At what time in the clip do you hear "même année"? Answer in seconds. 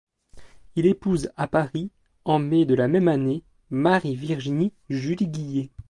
2.87-3.43